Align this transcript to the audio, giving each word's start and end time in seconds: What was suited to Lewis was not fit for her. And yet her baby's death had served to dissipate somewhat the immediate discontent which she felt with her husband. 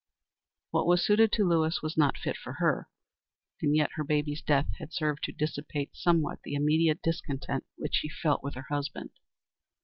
What 0.71 0.87
was 0.87 1.05
suited 1.05 1.31
to 1.33 1.47
Lewis 1.47 1.83
was 1.83 1.95
not 1.95 2.17
fit 2.17 2.35
for 2.35 2.53
her. 2.53 2.89
And 3.61 3.75
yet 3.75 3.91
her 3.97 4.03
baby's 4.03 4.41
death 4.41 4.65
had 4.79 4.91
served 4.91 5.21
to 5.25 5.31
dissipate 5.31 5.91
somewhat 5.95 6.39
the 6.43 6.55
immediate 6.55 7.03
discontent 7.03 7.65
which 7.75 7.97
she 7.97 8.09
felt 8.09 8.41
with 8.41 8.55
her 8.55 8.65
husband. 8.71 9.11